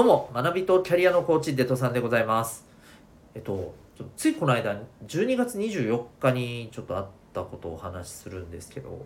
[0.00, 2.64] どうも、学びとキャリアのコーチ、デトさんでございます。
[3.34, 3.74] えっと、
[4.16, 9.04] ついこの間、12月24日にちょっとあったことをお話しするんですけど、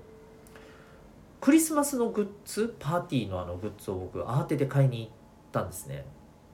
[1.40, 5.10] クリスマスのグッズ、パーティーのあのグッズを僕、慌てて買いに行っ
[5.50, 6.04] たんですね。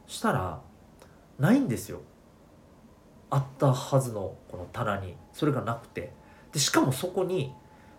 [0.07, 0.63] したら、
[1.39, 2.01] ないんですよ。
[3.29, 5.17] あったはずのこの棚に。
[5.35, 6.15] それがなくて。
[6.53, 7.53] で、しかもそこに、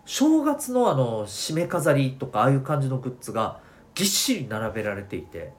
[0.06, 3.60] 正月のあの、締め飾りとか、ああいう感じのグッズが、
[3.94, 5.52] ぎっしり並べられていて、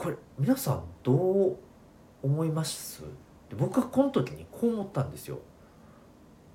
[0.00, 1.56] これ皆さんどう
[2.22, 3.02] 思います？
[3.50, 5.40] で僕はこの時にこう思ったんですよ。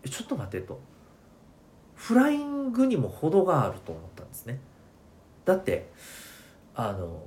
[0.09, 0.79] ちょっと待ってと。
[1.93, 4.59] フライングにも程があると思ったんですね。
[5.45, 5.91] だって
[6.73, 7.23] あの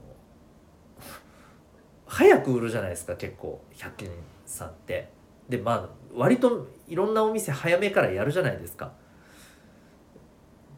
[2.06, 4.10] 早く売るじゃないですか結構100均
[4.44, 5.10] さんって。
[5.48, 8.90] でまあ割といろんなお店早めからやるじゃないですか。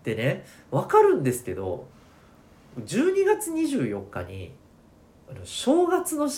[0.04, 1.86] でね分かるんですけど
[2.78, 4.59] 12月24日に
[5.44, 6.28] 正月の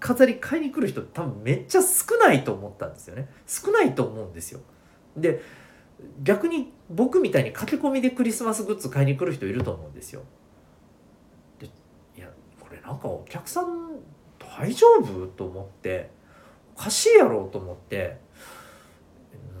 [0.00, 3.28] 飾り買いに来る人多分めっちゃ少ないと思ったんですよね。
[3.46, 4.60] 少ないと思うんですよ。
[5.16, 5.42] で
[6.22, 10.22] 逆に僕みたいに駆け込みでクリスマスグッズ買いに来る人いると思うんですよ。
[11.58, 12.28] でいや
[12.60, 13.98] これなんかお客さん
[14.38, 16.10] 大丈夫と思って
[16.76, 18.18] おかしいやろうと思って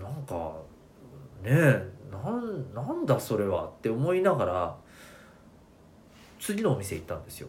[0.00, 0.56] なんか
[1.42, 4.76] ねえななんだそれはって思いながら
[6.38, 7.48] 次のお店行ったんですよ。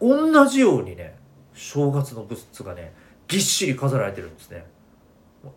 [0.00, 1.16] 同じようにね
[1.54, 2.92] 正月のグッズがね
[3.28, 4.66] ぎっしり飾られてるんですね。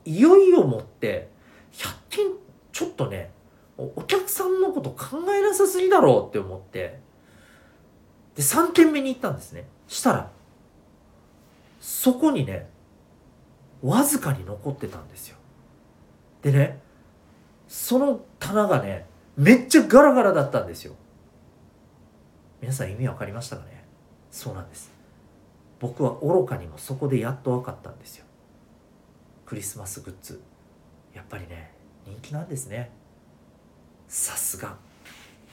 [0.06, 1.30] いよいよもって
[1.72, 2.32] 100均
[2.72, 3.32] ちょっとね
[3.78, 7.00] お客さんのこと考えなさすぎだろうって思って
[8.36, 9.68] で3軒目に行ったんですね。
[9.88, 10.32] したら
[11.80, 12.68] そこにね
[13.82, 15.38] わずかに残ってたんですよ。
[16.42, 16.80] でね
[17.68, 20.96] その棚がねめっちゃガラガラだったんですよ。
[22.62, 23.77] 皆さん意味わかりましたかね？
[24.38, 24.92] そうなんです。
[25.80, 28.26] 僕は愚かにもそこでやっと分かったんですよ。
[29.48, 30.40] クリスマスグッズ。
[31.12, 31.72] やっぱりね
[32.06, 32.92] 人気なんですね。
[34.08, 34.76] さすが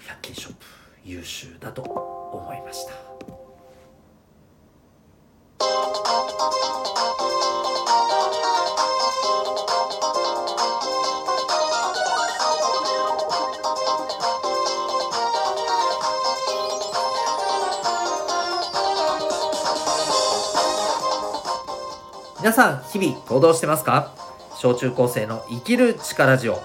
[0.06, 0.66] 100均ショップ
[1.02, 3.33] 優秀だと思いました。
[22.44, 24.12] 皆さん日々行動してますか？
[24.60, 26.56] 小中高生の生きる力ジオ。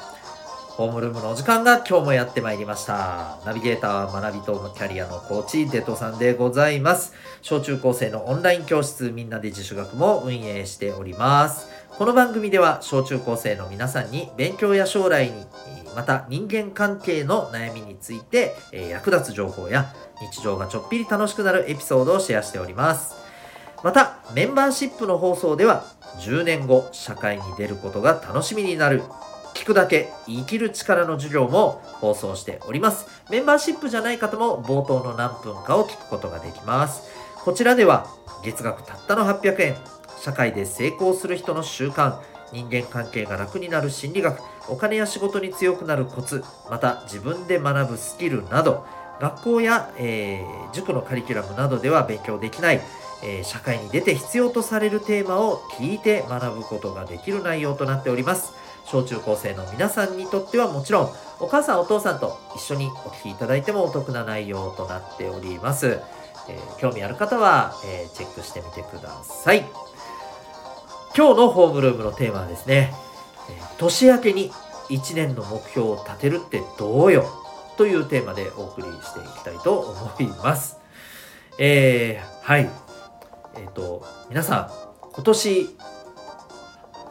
[0.72, 3.40] ホームルームのお時間が今日もやってまいりました。
[3.46, 7.14] ナビゲーター学びとキャリアのコーチデトさんでございます。
[7.42, 11.70] 小中高生のオンライン教室みんなで自主学も運営しております。
[11.92, 15.46] この番組では小中高生の皆さんに勉強や将来に
[15.96, 23.19] また人間関係の悩みについてえ役立つ情報や日常がちょっぴり楽しくなるエピソードをシェアしております。
[23.84, 25.86] またメンバーシップの放送では
[26.20, 29.04] 10年後社会に出ることが楽しみになる。
[29.56, 33.08] 聞くだけ生きる力の授業も放送しております。
[33.30, 37.10] メンバーシップじゃない方も冒頭の何分かを聞くことができます。
[37.44, 38.08] こちらでは
[38.44, 39.76] 月額たったの800円。
[40.22, 42.20] 社会で成功する人の習慣。
[42.52, 44.42] 人間関係が楽になる心理学。
[44.70, 46.44] お金や仕事に強くなるコツ。
[46.70, 48.86] また自分で学ぶスキルなど。
[49.20, 52.82] 学校や、えー塾のカリキュラムなどでは勉強できない。
[53.24, 58.54] えー社会に出て必要とされるテーマを聞いて学ぶことができる内容となっております。
[58.86, 61.10] 小中高生の皆さんにとってはもちろん
[61.40, 66.00] お母さんお父さんと一緒にお聞きいただいてもお得な内容となっております、
[66.48, 69.66] えー興味ある方は、えーチェックしてみてください。
[71.16, 72.94] 今日のホームルームのテーマはですね、
[73.50, 74.52] え年明けに
[74.90, 77.26] 1年の目標を立てるってどうよ
[77.78, 80.78] というテーマでお送りしていきたいと思います。
[81.58, 82.70] えー、はい。
[83.56, 84.72] えっ、と皆さん
[85.14, 85.70] 今年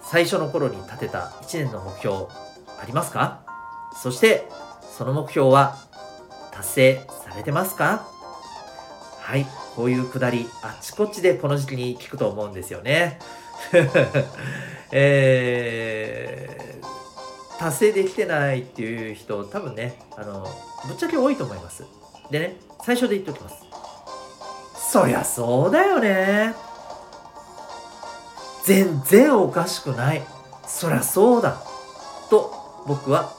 [0.03, 2.15] 最初の頃に立てた1年の目標
[2.81, 3.43] ありますか？
[4.03, 4.47] そして
[4.97, 5.77] その目標は
[6.53, 8.07] 達成されてますか？
[9.21, 9.47] はい
[9.77, 13.19] こういうくだりあっちこっちでこの時期に聞くと思うんですよね。
[14.91, 20.47] えー、達成できてないっていう人多分ねあの
[20.87, 21.85] ぶっちゃけ多いと思います。
[22.31, 23.57] でね最初で言っておきます。
[24.91, 26.55] そりゃそうだよね。
[28.65, 30.23] 全然おかしくない。
[30.67, 31.61] そりゃそうだ。
[32.31, 33.31] と僕は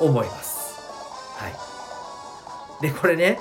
[0.00, 0.80] 思います。
[1.36, 2.82] はい。
[2.82, 3.38] でこれね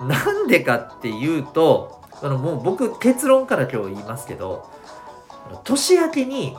[0.00, 4.70] なんでかっていうとあのもう僕結論から今日言いますけど
[5.64, 6.56] 年明けに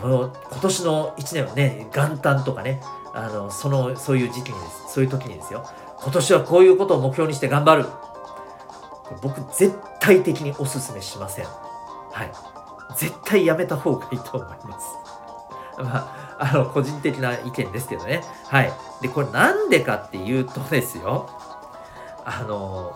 [0.00, 2.80] この今年の1年はね元旦とかね
[3.14, 4.94] あのそのそういう時期にです。
[4.94, 5.68] そういう時にですよ。
[6.00, 7.86] 今年はこういうことを目標にして頑張る。
[9.22, 11.46] 僕絶対的におすすめしません。
[11.46, 12.32] はい。
[12.96, 14.86] 絶対やめた方がいいと思います。
[15.78, 18.22] まああの個人的な意見ですけどね。
[18.46, 18.72] はい。
[19.00, 21.28] でこれなんでかっていうとですよ。
[22.24, 22.92] あの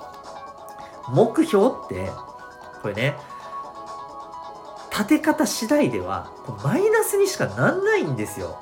[1.09, 2.11] 目標って
[2.83, 3.17] これね
[4.91, 6.31] 立て方次第では
[6.63, 8.59] マイナスにしかなんないんですよ。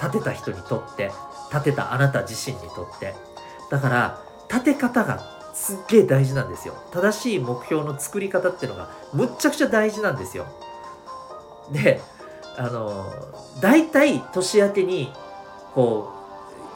[0.00, 1.12] 立てた人にとって。
[1.50, 3.14] 立てたあなた自身にとって。
[3.70, 4.18] だから
[4.48, 5.22] 立て方が
[5.52, 6.74] すっげえ大事なんですよ。
[6.92, 10.46] 正しい目標の作り方っていうのがむっちゃくちゃ大事なんですよ。
[11.70, 12.00] で
[12.56, 13.12] あの
[13.60, 15.12] 大体年明けに
[15.74, 16.10] こ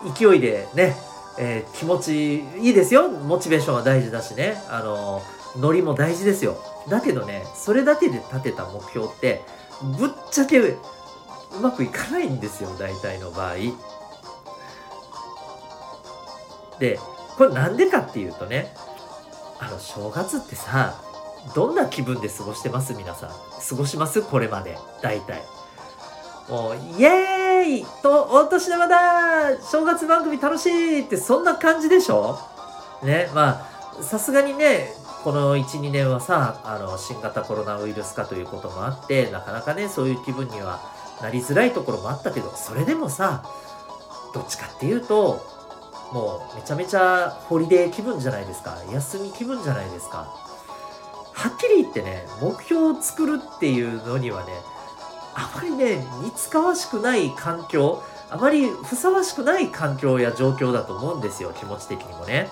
[0.05, 0.97] う勢いでね、
[1.39, 3.09] えー、気持ちいいですよ。
[3.09, 4.63] モチベーションは大事だしね。
[4.69, 5.23] あの
[5.59, 6.57] ノリも大事ですよ。
[6.89, 9.43] だけどねそれだけで立てた目標って
[9.99, 10.77] ぶっちゃけう
[11.61, 12.71] まくいかないんですよ。
[12.79, 13.55] 大体の場合。
[16.79, 16.99] で
[17.37, 18.75] これなんでかっていうとね
[19.59, 21.01] あの正月ってさ
[21.55, 22.93] どんな気分で過ごしてます？
[22.95, 23.31] 皆さん。
[23.31, 24.21] 過ごします？
[24.23, 24.77] これまで。
[25.01, 25.43] 大体。
[26.49, 27.85] もうイエーイ！
[28.03, 29.57] とお年玉だ！
[29.63, 31.01] 正月番組楽しい！
[31.03, 32.39] ってそんな感じでしょ？
[33.05, 33.69] ねま
[33.99, 34.93] あさすがにね
[35.23, 40.81] この12年はさあの新型コロナウイルス化ということもあってなかなかねそういう気分には
[41.23, 43.45] なりづらいところもあったけどそれでもさ
[44.35, 45.56] どっちかっていうと
[46.13, 50.29] もうめちゃめちゃホリデー気分じゃないですか休み気分じゃないですか
[51.33, 54.53] はっきり言ってね目標を作るっていうのにはね
[55.35, 62.49] あまりね似つかわしくない環境あまりふさわしくない環境や状況だと思うんですよ気持ち的にもね。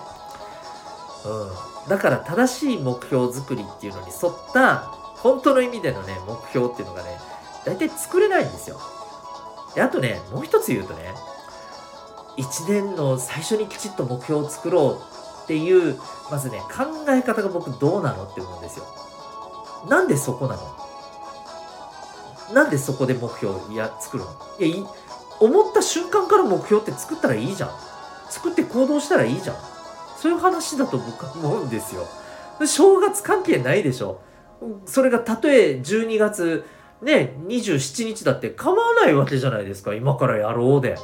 [1.25, 4.77] うん、だから正しい目標作りっていうのに沿った
[5.17, 7.17] 本当の意味でのね目標っていうのがね
[7.65, 8.79] 大体作れないんですよ。
[9.73, 11.13] であとねもう一つ言うとね
[12.37, 15.01] 1年の最初にきちっと目標を作ろう
[15.43, 15.97] っていう
[16.29, 18.85] まずね考え方が僕どうなのって思うんですよ。
[19.89, 20.61] なんでそこなの？
[22.53, 24.29] なんでそこで目標をや作るの？
[24.59, 24.85] いや
[25.39, 27.69] 思った瞬間から目標って作ったらいいじゃん。
[28.29, 29.55] 作って行動したらいいじゃん。
[30.17, 32.07] そういう話だと僕は思うんですよ。
[32.65, 34.21] 正月関係ないでしょ。
[34.85, 36.65] それがたとえ12月
[37.01, 39.93] ね27日だって構わないわけじゃないですか。
[39.93, 40.97] 今からやろうで。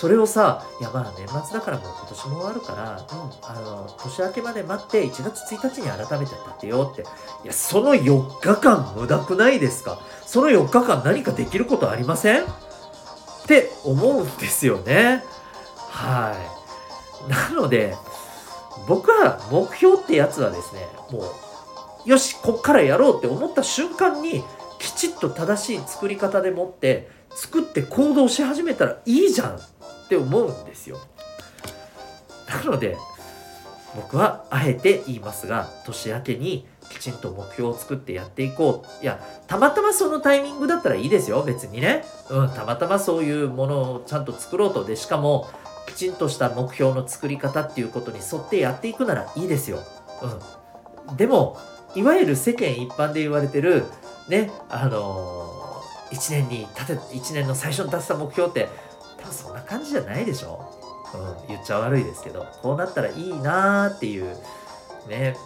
[0.00, 7.02] それをさいやまあ年末だからもう今年も終わるから、うん、あの年明けまで待って1月1日に改めて立てようって。
[7.02, 7.04] い
[7.46, 10.00] やその4日間無駄くないですか？
[10.24, 12.44] その4日間何かできることありません？
[12.44, 12.46] っ
[13.46, 15.22] て思うんですよね。
[15.90, 16.34] は
[17.28, 17.30] い。
[17.30, 17.94] なので
[18.88, 21.24] 僕は目標ってやつはですねも
[22.06, 24.42] うよしこっからやろうって思った瞬間に
[24.78, 29.60] きちっと正しい作り方でもって作って行動し始めたらいいじゃん
[30.10, 30.98] って思うんですよ。
[32.48, 32.98] なので
[33.94, 39.04] 僕はあえて言いますが年明けにきちんと目標を作ってやっていこう。
[39.04, 41.44] いやたまたまそのタイミングだったらいいですよ。
[41.44, 42.04] 別にね。
[42.28, 44.84] うんたまたまそういうものをちゃんと作ろうと。
[44.84, 45.48] でしかも
[45.86, 49.78] きちんとした目標の作り方っていうことに沿ってやっていくならいいですよ。
[51.08, 51.16] うん。
[51.16, 51.56] でも
[51.94, 53.84] いわゆる世間一般で言われてる
[54.28, 58.68] ねあのー、1年に立て1年の最初に立てた目標って
[59.20, 60.64] 多分そんな感じじゃないでしょ、
[61.14, 64.36] うん、言っちゃ悪いですけどこうなったらいいなーっていう
[65.08, 65.36] ね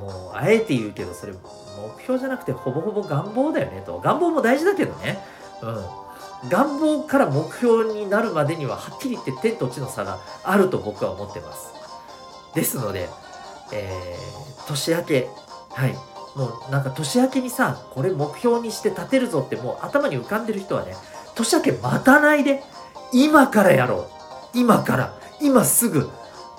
[0.00, 4.00] もうあえて言うけどそれ目標じゃなくてほぼほぼ願望だよねと。
[4.00, 5.18] 願望も大事だけどね。
[5.62, 6.48] うん。
[6.48, 11.72] 願望から目標になるまでにははっきり言って天と地の差があると僕は思ってます。
[12.54, 13.08] ですので、
[13.72, 15.28] えー、年明け
[15.70, 15.94] はい。
[16.36, 20.94] もうなんか年明けにさこれ目標にして立てるぞってもう頭に浮かんでる人はね
[21.40, 22.62] 年明け待たないで
[23.12, 24.10] 今からやろ
[24.54, 24.58] う。
[24.58, 25.18] 今から。
[25.40, 26.08] 今すぐ。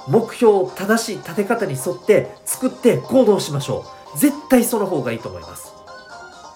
[0.07, 3.85] 目標を正しい立て方に沿って作って行動しましょ
[4.15, 4.17] う。
[4.17, 5.71] 絶対その方がいいと思います。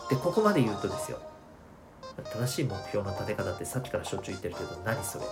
[0.09, 1.19] でここまで言うとですよ。
[2.33, 5.25] 正しい目標の立て方ってさっきからしょっちゅう言ってるけど何それ。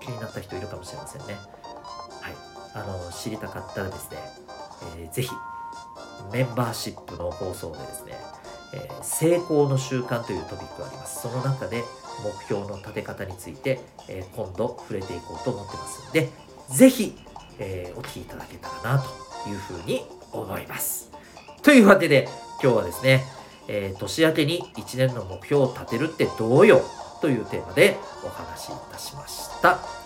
[0.00, 1.38] 気になった人いるかもしれませんね。
[2.20, 2.34] はい。
[2.74, 4.18] あの知りたかったらですね、
[4.98, 5.30] えー、ぜひ
[6.32, 8.16] メンバーシップの放送でですね、
[8.74, 11.22] えー、成功の習慣というトピックがあります。
[11.22, 11.82] その中で
[12.24, 16.30] 目標の立て方について、えー、今度触れていこうと思ってますんで
[16.70, 17.12] 是非、
[17.58, 19.02] えー、お聴きいただけたらな
[19.44, 20.02] というふうに
[20.32, 21.10] 思います。
[21.62, 22.28] というわけで
[22.62, 23.24] 今日はですね、
[23.68, 26.82] えー、年明けに1年の目標を立てるってどうよ
[27.20, 30.03] というテーマでお話しいたしました。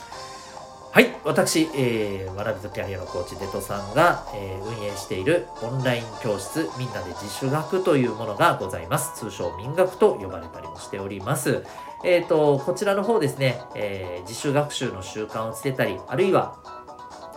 [0.91, 9.21] はい、私、えー、学びとキャリアのコーチデトさんが、えー、運営しているオンライン教室みんなで自主学というものがございます。
[9.21, 11.65] 通称民学と呼ばれたりもしております。
[12.05, 16.57] えっ、ー、と、こちらの方ですね、えー、自主学習の習慣をつけたり、あるいは、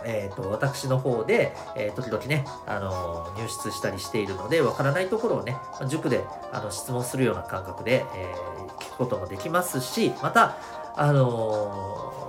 [0.04, 5.56] えーと、私の方で、えー、時々ね、あのー、入室したりしているので、わからないところをね、
[5.88, 10.56] 塾であの質問するような感覚で、えー、聞くこともできますし、また、
[10.94, 12.21] あの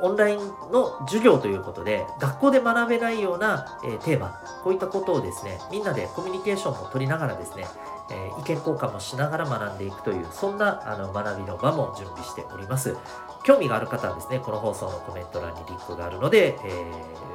[0.00, 0.38] オンライン
[0.72, 7.66] の授業ということで、学校で学べないような、え、テーマ、こういったことをですね、みんなでコミュニケーションも取りながらですね、
[8.10, 12.96] えー、意見交換もしながら学んでいくという、そんなあの学びの場も準備しております。
[13.44, 16.68] 興味がある方はですね、この放送のコメント欄にリンクがあるので、え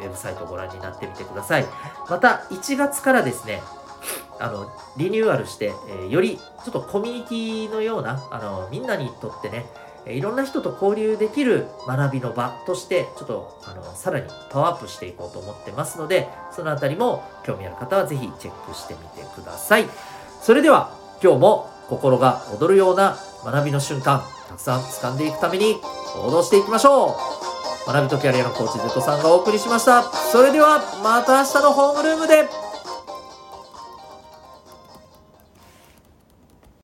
[0.02, 1.66] ー、ウェブサイトをご覧になってみてください。
[2.10, 3.62] また、1月からですね、
[4.40, 9.66] あの、リニューアルして、えー、よりちょっとコミュニティのような、あの、みんなにとってね、
[10.08, 19.88] いろんな人と交流できる学びの場として、ちょっと、あの、さらにパワーアップしていこうと思ってますので、そのあたりも興味ある方はぜひチェックしてみてください。
[20.42, 20.92] それでは、
[21.24, 25.76] 今日も心が躍るような学びの瞬間、たくさん掴んでいくために
[26.14, 27.16] 行動していきましょ
[27.88, 30.04] う学びとキャリアのコーチ Z さんがお送りしました。
[30.04, 32.48] それでは、また明日のホームルームで